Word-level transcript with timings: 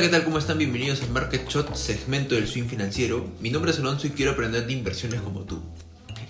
Hola, 0.00 0.08
¿qué 0.08 0.16
tal? 0.16 0.24
¿Cómo 0.24 0.38
están? 0.38 0.56
Bienvenidos 0.56 1.02
a 1.02 1.06
Market 1.08 1.46
Shot, 1.46 1.74
segmento 1.74 2.34
del 2.34 2.48
swing 2.48 2.64
financiero. 2.64 3.22
Mi 3.38 3.50
nombre 3.50 3.70
es 3.70 3.80
Alonso 3.80 4.06
y 4.06 4.10
quiero 4.10 4.32
aprender 4.32 4.66
de 4.66 4.72
inversiones 4.72 5.20
como 5.20 5.40
tú. 5.40 5.60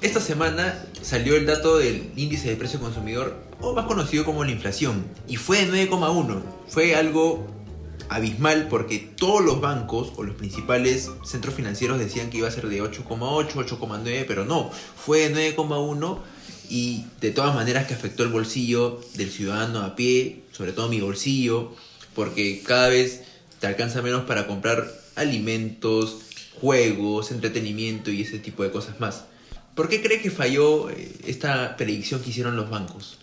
Esta 0.01 0.21
semana 0.21 0.85
salió 1.03 1.37
el 1.37 1.47
dato 1.47 1.79
del 1.79 2.11
índice 2.17 2.49
de 2.49 2.57
precio 2.57 2.81
consumidor, 2.81 3.37
o 3.61 3.73
más 3.73 3.87
conocido 3.87 4.25
como 4.25 4.43
la 4.43 4.51
inflación, 4.51 5.07
y 5.29 5.37
fue 5.37 5.65
de 5.67 5.89
9,1. 5.89 6.43
Fue 6.67 6.97
algo 6.97 7.47
abismal 8.09 8.67
porque 8.69 8.99
todos 8.99 9.45
los 9.45 9.61
bancos 9.61 10.15
o 10.17 10.25
los 10.25 10.35
principales 10.35 11.09
centros 11.25 11.55
financieros 11.55 12.01
decían 12.01 12.29
que 12.29 12.39
iba 12.39 12.49
a 12.49 12.51
ser 12.51 12.67
de 12.67 12.83
8,8, 12.83 13.53
8,9, 13.53 14.25
pero 14.27 14.45
no, 14.45 14.73
fue 14.97 15.29
de 15.29 15.57
9,1 15.57 16.19
y 16.69 17.05
de 17.21 17.31
todas 17.31 17.55
maneras 17.55 17.87
que 17.87 17.95
afectó 17.95 18.25
el 18.25 18.31
bolsillo 18.31 19.01
del 19.15 19.31
ciudadano 19.31 19.83
a 19.83 19.95
pie, 19.95 20.43
sobre 20.51 20.73
todo 20.73 20.89
mi 20.89 21.01
bolsillo, 21.01 21.71
porque 22.17 22.65
cada 22.67 22.89
vez 22.89 23.30
te 23.61 23.67
alcanza 23.67 24.03
menos 24.03 24.25
para 24.25 24.47
comprar 24.47 24.91
alimentos, 25.17 26.17
juegos, 26.61 27.31
entretenimiento 27.31 28.11
y 28.11 28.23
ese 28.23 28.39
tipo 28.39 28.63
de 28.63 28.71
cosas 28.71 28.99
más. 29.01 29.25
¿Por 29.75 29.89
qué 29.89 30.03
cree 30.03 30.21
que 30.21 30.31
falló 30.31 30.91
eh, 30.91 31.13
esta 31.27 31.77
predicción 31.77 32.21
que 32.23 32.31
hicieron 32.31 32.57
los 32.57 32.69
bancos? 32.71 33.19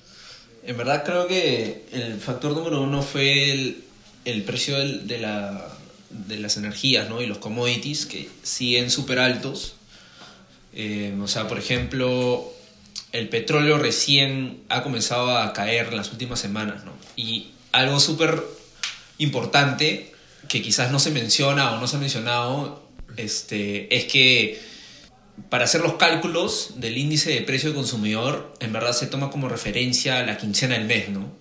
En 0.63 0.77
verdad 0.77 1.03
creo 1.05 1.27
que 1.27 1.85
el 1.91 2.19
factor 2.19 2.53
número 2.53 2.81
uno 2.81 3.01
fue 3.01 3.51
el, 3.51 3.83
el 4.25 4.43
precio 4.43 4.77
del- 4.77 5.07
de, 5.07 5.19
la, 5.19 5.67
de 6.09 6.38
las 6.38 6.57
energías 6.57 7.09
¿no? 7.09 7.21
y 7.21 7.25
los 7.25 7.38
commodities 7.38 8.05
que 8.05 8.29
siguen 8.43 8.89
súper 8.91 9.19
altos. 9.19 9.73
Eh, 10.73 11.15
o 11.21 11.27
sea, 11.27 11.47
por 11.47 11.57
ejemplo, 11.57 12.51
el 13.11 13.29
petróleo 13.29 13.77
recién 13.77 14.61
ha 14.69 14.83
comenzado 14.83 15.38
a 15.38 15.53
caer 15.53 15.88
en 15.88 15.97
las 15.97 16.11
últimas 16.11 16.39
semanas. 16.39 16.83
¿no? 16.85 16.91
Y 17.15 17.49
algo 17.71 17.99
súper 17.99 18.43
importante 19.19 20.13
que 20.48 20.62
quizás 20.62 20.92
no 20.92 21.00
se 21.00 21.12
menciona 21.12 21.72
o 21.73 21.80
no 21.80 21.88
se 21.88 21.98
ha 21.98 22.00
mencionado 22.00 22.84
este, 23.17 23.95
es 23.95 24.06
que 24.06 24.59
para 25.50 25.66
hacer 25.66 25.81
los 25.81 25.94
cálculos 25.95 26.73
del 26.78 26.98
índice 26.98 27.31
de 27.31 27.42
precio 27.42 27.70
del 27.70 27.76
consumidor, 27.76 28.53
en 28.59 28.73
verdad 28.73 28.92
se 28.94 29.08
toma 29.08 29.30
como 29.30 29.48
referencia 29.50 30.23
la 30.25 30.38
quincena 30.38 30.75
del 30.75 30.86
mes, 30.86 31.09
¿no? 31.09 31.31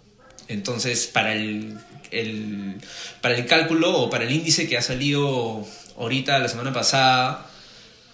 Entonces, 0.48 1.06
para 1.06 1.32
el, 1.32 1.78
el- 2.10 2.76
para 3.20 3.36
el 3.36 3.46
cálculo 3.46 3.96
o 3.96 4.10
para 4.10 4.24
el 4.24 4.32
índice 4.32 4.68
que 4.68 4.76
ha 4.76 4.82
salido 4.82 5.66
ahorita 5.98 6.38
la 6.38 6.48
semana 6.48 6.72
pasada, 6.72 7.50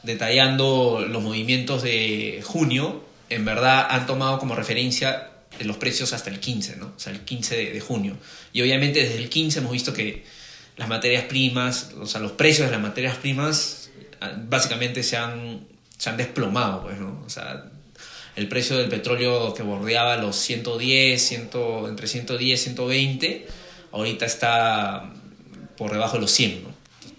detallando 0.03 1.05
los 1.09 1.23
movimientos 1.23 1.83
de 1.83 2.41
junio, 2.45 3.05
en 3.29 3.45
verdad 3.45 3.87
han 3.91 4.07
tomado 4.07 4.39
como 4.39 4.55
referencia 4.55 5.29
los 5.61 5.77
precios 5.77 6.13
hasta 6.13 6.31
el 6.31 6.41
15, 6.41 6.77
¿no? 6.77 6.93
O 6.97 6.98
sea, 6.98 7.13
el 7.13 7.20
15 7.20 7.57
de, 7.57 7.73
de 7.73 7.81
junio. 7.81 8.17
Y 8.53 8.63
obviamente 8.63 9.01
desde 9.03 9.19
el 9.19 9.29
15 9.29 9.59
hemos 9.61 9.73
visto 9.73 9.93
que 9.93 10.25
las 10.77 10.89
materias 10.89 11.25
primas, 11.25 11.91
o 12.01 12.06
sea, 12.06 12.20
los 12.20 12.33
precios 12.33 12.67
de 12.69 12.73
las 12.73 12.81
materias 12.81 13.17
primas 13.17 13.91
ah, 14.20 14.33
básicamente 14.48 15.03
se 15.03 15.17
han, 15.17 15.67
se 15.98 16.11
han 16.11 16.17
desplomado, 16.17 16.83
pues, 16.84 16.98
¿no? 16.98 17.23
O 17.27 17.31
sea, 17.31 17.64
el 18.37 18.48
precio 18.48 18.79
del 18.79 18.89
petróleo 18.89 19.53
que 19.55 19.62
bordeaba 19.62 20.17
los 20.17 20.37
110, 20.37 21.20
100, 21.23 21.51
entre 21.89 22.06
110 22.06 22.61
y 22.61 22.62
120, 22.64 23.47
ahorita 23.92 24.25
está 24.25 25.12
por 25.77 25.92
debajo 25.92 26.14
de 26.17 26.23
los 26.23 26.31
100, 26.31 26.62
¿no? 26.64 26.73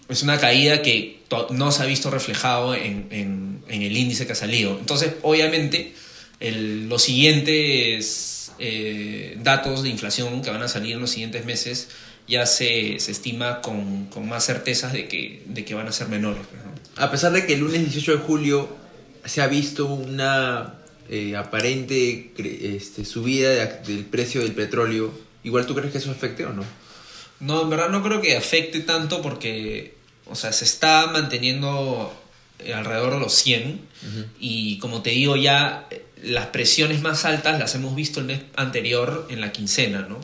Es 0.09 0.23
una 0.23 0.37
caída 0.39 0.81
que 0.81 1.21
no 1.51 1.71
se 1.71 1.83
ha 1.83 1.85
visto 1.85 2.09
reflejado 2.11 2.75
en, 2.75 3.07
en- 3.11 3.63
en 3.69 3.81
el 3.81 3.95
índice 3.95 4.25
que 4.27 4.33
ha 4.33 4.35
salido. 4.35 4.77
Entonces, 4.77 5.13
obviamente, 5.21 5.93
el- 6.39 6.89
los 6.89 7.01
siguientes 7.03 8.51
eh, 8.59 9.37
datos 9.41 9.83
de 9.83 9.89
inflación 9.89 10.41
que 10.41 10.49
van 10.51 10.61
a 10.61 10.67
salir 10.67 10.93
en 10.93 10.99
los 11.01 11.09
siguientes 11.11 11.45
meses 11.45 11.89
ya 12.27 12.45
se, 12.45 12.99
se 12.99 13.11
estima 13.11 13.61
con, 13.61 14.05
con 14.07 14.27
más 14.27 14.45
certezas 14.45 14.93
de 14.93 15.07
que, 15.07 15.43
de 15.45 15.65
que 15.65 15.73
van 15.75 15.87
a 15.87 15.91
ser 15.91 16.07
menores. 16.07 16.41
pues, 16.49 16.63
¿no? 16.63 16.71
A 17.03 17.11
pesar 17.11 17.31
de 17.31 17.45
que 17.45 17.53
el 17.53 17.59
lunes 17.61 17.81
18 17.81 18.11
de 18.13 18.17
julio 18.19 18.69
se 19.25 19.41
ha 19.41 19.47
visto 19.47 19.85
una 19.87 20.75
eh, 21.09 21.35
aparente 21.35 22.31
este, 22.37 23.03
subida 23.05 23.49
de- 23.49 23.93
del 23.93 24.05
precio 24.05 24.41
del 24.41 24.53
petróleo, 24.53 25.11
¿igual 25.43 25.65
tú 25.65 25.75
crees 25.75 25.91
que 25.91 25.97
eso 25.97 26.11
afecte 26.11 26.45
o 26.45 26.53
no? 26.53 26.63
No, 27.39 27.61
en 27.63 27.69
verdad 27.69 27.89
no 27.89 28.01
creo 28.03 28.21
que 28.21 28.37
afecte 28.37 28.79
tanto 28.81 29.21
porque, 29.21 29.95
o 30.27 30.35
sea, 30.35 30.53
se 30.53 30.63
está 30.65 31.07
manteniendo 31.07 32.13
alrededor 32.73 33.13
de 33.15 33.19
los 33.19 33.33
100 33.33 33.81
y 34.39 34.77
como 34.79 35.01
te 35.01 35.09
digo 35.09 35.35
ya, 35.35 35.87
eh, 35.91 36.05
las 36.23 36.47
presiones 36.47 37.01
más 37.01 37.25
altas 37.25 37.59
las 37.59 37.75
hemos 37.75 37.95
visto 37.95 38.21
el 38.21 38.27
mes 38.27 38.41
anterior 38.55 39.27
en 39.29 39.41
la 39.41 39.51
quincena, 39.51 40.05
¿no? 40.07 40.19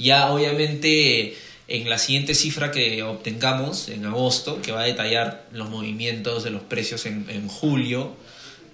Ya 0.00 0.32
obviamente 0.32 1.36
en 1.68 1.88
la 1.88 1.98
siguiente 1.98 2.34
cifra 2.34 2.72
que 2.72 3.02
obtengamos 3.02 3.88
en 3.88 4.04
agosto, 4.04 4.60
que 4.60 4.72
va 4.72 4.82
a 4.82 4.84
detallar 4.84 5.46
los 5.52 5.70
movimientos 5.70 6.42
de 6.42 6.50
los 6.50 6.62
precios 6.62 7.06
en, 7.06 7.26
en 7.28 7.46
julio, 7.46 8.16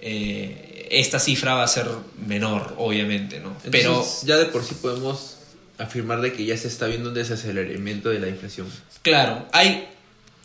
eh, 0.01 0.89
esta 0.91 1.19
cifra 1.19 1.55
va 1.55 1.65
a 1.65 1.69
ser 1.69 1.87
menor, 2.27 2.75
obviamente, 2.79 3.41
¿no? 3.41 3.57
Pero 3.71 4.07
ya 4.25 4.37
de 4.37 4.47
por 4.47 4.65
sí 4.65 4.75
podemos 4.81 5.37
afirmar 5.79 6.21
de 6.21 6.33
que 6.33 6.45
ya 6.45 6.57
se 6.57 6.69
está 6.69 6.87
viendo 6.87 7.11
un 7.11 7.15
desaceleramiento 7.15 8.09
de 8.11 8.21
la 8.21 8.29
inflación. 8.29 8.67
Claro, 9.03 9.47
hay, 9.53 9.89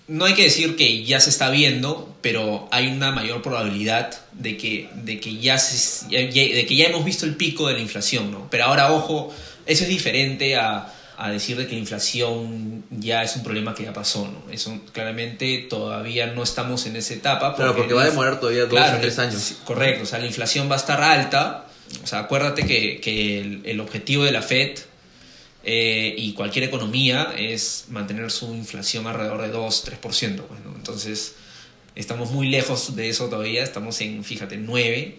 no 0.08 0.26
hay 0.26 0.34
que 0.34 0.44
decir 0.44 0.76
que 0.76 1.04
ya 1.06 1.20
se 1.20 1.30
está 1.30 1.50
viendo, 1.50 2.14
pero 2.22 2.68
hay 2.72 2.88
una 2.88 3.12
mayor 3.12 3.42
probabilidad 3.42 4.20
de 4.34 4.58
que, 4.58 4.90
de 4.96 5.20
que, 5.20 5.38
ya, 5.38 5.58
se, 5.58 6.08
de 6.08 6.66
que 6.66 6.76
ya 6.76 6.88
hemos 6.88 7.06
visto 7.06 7.26
el 7.26 7.36
pico 7.36 7.68
de 7.68 7.76
la 7.76 7.80
inflación, 7.80 8.32
¿no? 8.32 8.50
Pero 8.50 8.66
ahora, 8.66 8.92
ojo, 8.92 9.34
eso 9.72 9.84
es 9.84 9.90
diferente 9.90 10.56
a, 10.56 10.94
a 11.18 11.30
decir 11.32 11.56
de 11.58 11.68
que 11.68 11.74
la 11.74 11.80
inflación 11.80 12.84
ya 12.90 13.24
es 13.24 13.36
un 13.36 13.44
problema 13.44 13.74
que 13.76 13.84
ya 13.84 13.94
pasó, 13.94 14.28
¿no? 14.28 14.52
Eso 14.52 14.80
claramente 14.92 15.66
todavía 15.70 16.28
no 16.28 16.44
estamos 16.44 16.86
en 16.86 16.96
esa 16.96 17.14
etapa. 17.14 17.56
Claro, 17.56 17.76
porque 17.76 17.94
va 17.94 18.04
a 18.04 18.06
demorar 18.10 18.40
todavía 18.40 18.62
dos 18.62 18.72
Claro, 18.72 18.98
o 18.98 19.02
tres 19.02 19.20
años. 19.20 19.56
correcto, 19.64 20.04
o 20.04 20.06
sea, 20.06 20.20
la 20.20 20.26
inflación 20.28 20.70
va 20.70 20.74
a 20.76 20.78
estar 20.78 21.02
alta. 21.02 21.66
O 22.04 22.08
sea, 22.08 22.20
acuérdate 22.20 22.66
que, 22.66 23.00
que 23.02 23.40
el, 23.42 23.62
el 23.66 23.80
objetivo 23.82 24.24
de 24.24 24.32
la 24.32 24.42
Fed 24.42 24.80
eh, 25.64 26.16
y 26.18 26.34
cualquier 26.34 26.64
economía 26.66 27.34
es 27.38 27.86
mantener 27.90 28.32
su 28.32 28.54
inflación 28.56 29.06
alrededor 29.08 29.42
de 29.42 29.54
2-3%. 29.54 30.00
Pues, 30.00 30.60
¿no? 30.66 30.74
Entonces, 30.76 31.36
estamos 31.96 32.32
muy 32.32 32.48
lejos 32.48 32.96
de 32.96 33.10
eso 33.10 33.28
todavía, 33.28 33.62
estamos 33.64 34.00
en, 34.02 34.24
fíjate, 34.24 34.58
9%. 34.60 35.14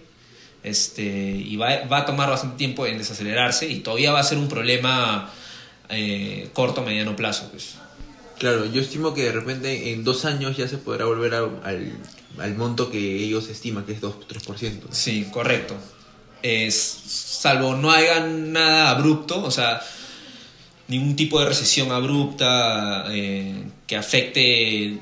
Este, 0.62 1.02
y 1.02 1.56
va, 1.56 1.84
va 1.86 1.98
a 1.98 2.06
tomar 2.06 2.30
bastante 2.30 2.56
tiempo 2.56 2.86
en 2.86 2.98
desacelerarse 2.98 3.68
y 3.68 3.80
todavía 3.80 4.12
va 4.12 4.20
a 4.20 4.24
ser 4.24 4.38
un 4.38 4.48
problema 4.48 5.30
eh, 5.88 6.48
corto 6.52 6.82
mediano 6.82 7.16
plazo. 7.16 7.48
Pues. 7.50 7.74
Claro, 8.38 8.66
yo 8.66 8.80
estimo 8.80 9.12
que 9.14 9.22
de 9.24 9.32
repente 9.32 9.92
en 9.92 10.04
dos 10.04 10.24
años 10.24 10.56
ya 10.56 10.68
se 10.68 10.78
podrá 10.78 11.04
volver 11.04 11.34
a- 11.34 11.48
al, 11.64 11.92
al 12.38 12.54
monto 12.56 12.90
que 12.90 12.98
ellos 13.24 13.48
estiman, 13.48 13.84
que 13.84 13.92
es 13.92 14.00
2-3%. 14.00 14.86
¿no? 14.88 14.94
Sí, 14.94 15.26
correcto. 15.32 15.74
Es, 16.42 16.74
salvo 17.06 17.74
no 17.74 17.90
hagan 17.92 18.52
nada 18.52 18.90
abrupto, 18.90 19.42
o 19.44 19.50
sea, 19.50 19.80
ningún 20.88 21.14
tipo 21.16 21.38
de 21.40 21.46
recesión 21.46 21.92
abrupta 21.92 23.04
eh, 23.10 23.64
que 23.86 23.96
afecte 23.96 24.98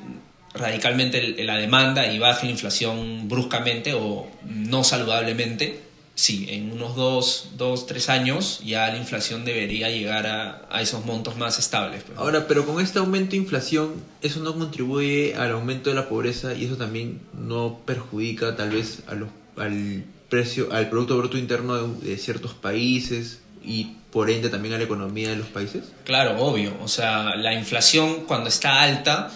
radicalmente 0.53 1.43
la 1.43 1.57
demanda 1.57 2.11
y 2.11 2.19
baje 2.19 2.45
la 2.45 2.51
inflación 2.51 3.27
bruscamente 3.29 3.93
o 3.93 4.27
no 4.43 4.83
saludablemente, 4.83 5.81
sí, 6.15 6.47
en 6.49 6.71
unos 6.71 6.95
dos, 6.95 7.49
dos 7.57 7.87
tres 7.87 8.09
años 8.09 8.61
ya 8.63 8.87
la 8.89 8.97
inflación 8.97 9.45
debería 9.45 9.89
llegar 9.89 10.27
a, 10.27 10.67
a 10.69 10.81
esos 10.81 11.05
montos 11.05 11.37
más 11.37 11.57
estables. 11.57 12.03
pues. 12.03 12.17
Ahora, 12.17 12.47
pero 12.47 12.65
con 12.65 12.81
este 12.81 12.99
aumento 12.99 13.31
de 13.31 13.37
inflación, 13.37 13.93
eso 14.21 14.41
no 14.41 14.53
contribuye 14.57 15.35
al 15.35 15.51
aumento 15.51 15.89
de 15.89 15.95
la 15.95 16.09
pobreza 16.09 16.53
y 16.53 16.65
eso 16.65 16.75
también 16.75 17.21
no 17.33 17.79
perjudica 17.85 18.55
tal 18.55 18.71
vez 18.71 19.03
a 19.07 19.15
los, 19.15 19.29
al 19.57 20.03
precio, 20.29 20.69
al 20.71 20.89
Producto 20.89 21.17
Bruto 21.17 21.37
Interno 21.37 21.75
de, 21.75 22.09
de 22.09 22.17
ciertos 22.17 22.53
países 22.53 23.41
y 23.63 23.95
por 24.11 24.29
ende 24.29 24.49
también 24.49 24.73
a 24.73 24.77
la 24.77 24.83
economía 24.83 25.29
de 25.29 25.37
los 25.37 25.47
países. 25.47 25.85
Claro, 26.03 26.41
obvio. 26.43 26.73
O 26.83 26.87
sea, 26.87 27.35
la 27.35 27.53
inflación 27.53 28.25
cuando 28.25 28.49
está 28.49 28.81
alta, 28.81 29.31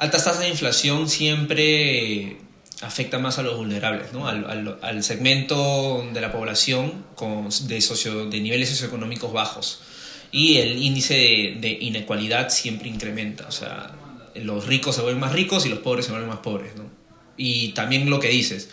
altas 0.00 0.24
tasas 0.24 0.40
de 0.40 0.48
inflación 0.48 1.08
siempre 1.08 2.36
afecta 2.82 3.18
más 3.18 3.38
a 3.38 3.42
los 3.42 3.56
vulnerables, 3.56 4.12
¿no? 4.12 4.26
Al, 4.26 4.44
al- 4.50 4.78
al 4.82 5.04
segmento 5.04 6.04
de 6.12 6.20
la 6.20 6.32
población 6.32 7.04
con, 7.14 7.48
de, 7.68 7.80
socio, 7.80 8.26
de 8.28 8.40
niveles 8.40 8.70
socioeconómicos 8.70 9.32
bajos. 9.32 9.80
Y 10.32 10.56
el 10.58 10.82
índice 10.82 11.14
de, 11.14 11.56
de 11.60 11.78
inequalidad 11.80 12.48
siempre 12.50 12.88
incrementa. 12.88 13.46
O 13.48 13.52
sea, 13.52 13.90
los 14.34 14.66
ricos 14.66 14.94
se 14.96 15.02
vuelven 15.02 15.20
más 15.20 15.32
ricos 15.32 15.66
y 15.66 15.68
los 15.68 15.80
pobres 15.80 16.06
se 16.06 16.12
vuelven 16.12 16.28
más 16.30 16.38
pobres, 16.38 16.74
¿no? 16.76 16.84
Y 17.36 17.68
también 17.70 18.08
lo 18.10 18.20
que 18.20 18.28
dices, 18.28 18.68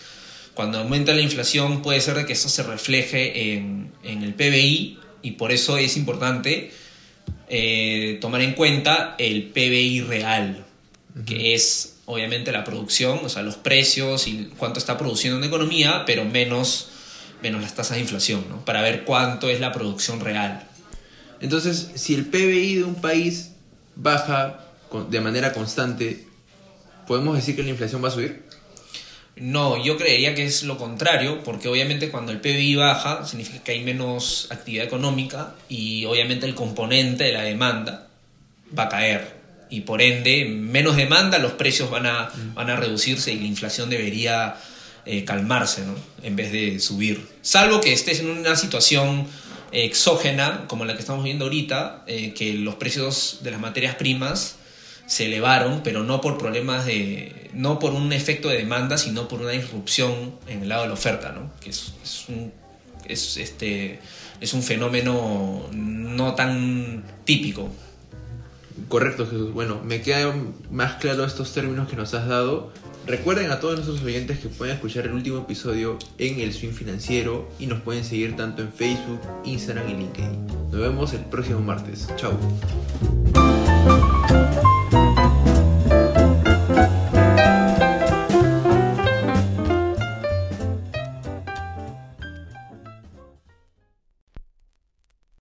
cuando 0.53 0.79
aumenta 0.79 1.13
la 1.13 1.21
inflación 1.21 1.81
puede 1.81 1.99
ser 2.01 2.15
de 2.15 2.25
que 2.25 2.33
esto 2.33 2.49
se 2.49 2.63
refleje 2.63 3.53
en, 3.53 3.91
en 4.03 4.23
el 4.23 4.33
PBI 4.33 4.99
y 5.21 5.31
por 5.31 5.51
eso 5.51 5.77
es 5.77 5.97
importante 5.97 6.71
eh, 7.49 8.17
tomar 8.21 8.41
en 8.41 8.53
cuenta 8.53 9.15
el 9.19 9.43
PBI 9.43 10.01
real, 10.01 10.65
que 11.25 11.53
es 11.53 11.97
obviamente 12.05 12.51
la 12.51 12.63
producción, 12.63 13.19
o 13.23 13.29
sea, 13.29 13.43
los 13.43 13.55
precios 13.55 14.27
y 14.27 14.51
cuánto 14.57 14.79
está 14.79 14.97
produciendo 14.97 15.37
una 15.37 15.47
economía, 15.47 16.03
pero 16.05 16.25
menos, 16.25 16.89
menos 17.41 17.61
las 17.61 17.75
tasas 17.75 17.95
de 17.95 18.01
inflación, 18.01 18.45
¿no? 18.49 18.63
Para 18.63 18.81
ver 18.81 19.03
cuánto 19.03 19.49
es 19.49 19.59
la 19.59 19.71
producción 19.71 20.19
real. 20.19 20.67
Entonces, 21.41 21.91
si 21.95 22.15
el 22.15 22.25
PBI 22.25 22.75
de 22.75 22.83
un 22.83 22.95
país 22.95 23.51
baja 23.95 24.63
de 25.09 25.21
manera 25.21 25.53
constante, 25.53 26.25
¿podemos 27.07 27.35
decir 27.35 27.55
que 27.55 27.63
la 27.63 27.69
inflación 27.69 28.03
va 28.03 28.07
a 28.07 28.11
subir? 28.11 28.47
No, 29.35 29.83
yo 29.83 29.97
creería 29.97 30.33
que 30.33 30.45
es 30.45 30.63
lo 30.63 30.77
contrario, 30.77 31.43
porque 31.43 31.67
obviamente 31.67 32.09
cuando 32.09 32.31
el 32.31 32.39
PBI 32.39 32.75
baja 32.75 33.25
significa 33.25 33.63
que 33.63 33.73
hay 33.73 33.83
menos 33.83 34.47
actividad 34.49 34.85
económica 34.85 35.53
y 35.69 36.05
obviamente 36.05 36.47
el 36.47 36.55
componente 36.55 37.25
de 37.25 37.33
la 37.33 37.43
demanda 37.43 38.07
va 38.77 38.83
a 38.83 38.89
caer. 38.89 39.36
Y 39.69 39.81
por 39.81 40.01
ende, 40.01 40.45
menos 40.45 40.95
demanda, 40.95 41.39
los 41.39 41.53
precios 41.53 41.89
van 41.89 42.05
a, 42.05 42.29
van 42.53 42.69
a 42.69 42.75
reducirse 42.75 43.33
y 43.33 43.39
la 43.39 43.47
inflación 43.47 43.89
debería 43.89 44.55
eh, 45.05 45.23
calmarse, 45.23 45.85
¿no? 45.85 45.95
En 46.23 46.35
vez 46.35 46.51
de 46.51 46.79
subir. 46.79 47.25
Salvo 47.41 47.81
que 47.81 47.93
estés 47.93 48.19
en 48.19 48.29
una 48.29 48.55
situación 48.55 49.27
exógena, 49.71 50.65
como 50.67 50.85
la 50.85 50.95
que 50.95 50.99
estamos 50.99 51.23
viendo 51.23 51.45
ahorita, 51.45 52.03
eh, 52.07 52.33
que 52.33 52.53
los 52.53 52.75
precios 52.75 53.39
de 53.41 53.51
las 53.51 53.59
materias 53.59 53.95
primas 53.95 54.55
se 55.05 55.27
elevaron, 55.27 55.81
pero 55.83 56.03
no 56.03 56.19
por 56.19 56.37
problemas 56.37 56.85
de. 56.85 57.49
no 57.53 57.79
por 57.79 57.93
un 57.93 58.11
efecto 58.11 58.49
de 58.49 58.57
demanda, 58.57 58.97
sino 58.97 59.27
por 59.27 59.41
una 59.41 59.51
disrupción 59.51 60.35
en 60.47 60.63
el 60.63 60.69
lado 60.69 60.83
de 60.83 60.89
la 60.89 60.93
oferta, 60.93 61.31
¿no? 61.31 61.51
Que 61.61 61.69
es, 61.69 61.93
es 62.03 62.25
un. 62.27 62.51
Es, 63.07 63.37
este, 63.37 64.01
es 64.41 64.53
un 64.53 64.61
fenómeno 64.61 65.69
no 65.71 66.35
tan 66.35 67.05
típico. 67.23 67.71
Correcto, 68.87 69.25
Jesús. 69.25 69.53
Bueno, 69.53 69.81
me 69.83 70.01
quedan 70.01 70.53
más 70.71 70.95
claros 70.95 71.27
estos 71.27 71.53
términos 71.53 71.89
que 71.89 71.95
nos 71.95 72.13
has 72.13 72.27
dado. 72.27 72.71
Recuerden 73.05 73.51
a 73.51 73.59
todos 73.59 73.75
nuestros 73.75 74.03
oyentes 74.03 74.39
que 74.39 74.49
pueden 74.49 74.75
escuchar 74.75 75.05
el 75.05 75.13
último 75.13 75.39
episodio 75.39 75.97
en 76.17 76.39
el 76.41 76.53
Swing 76.53 76.73
Financiero 76.73 77.49
y 77.57 77.67
nos 77.67 77.81
pueden 77.81 78.03
seguir 78.03 78.35
tanto 78.35 78.61
en 78.61 78.71
Facebook, 78.71 79.21
Instagram 79.45 79.89
y 79.89 79.93
LinkedIn. 79.93 80.47
Nos 80.71 80.81
vemos 80.81 81.13
el 81.13 81.21
próximo 81.21 81.61
martes. 81.61 82.09
Chao. 82.17 82.37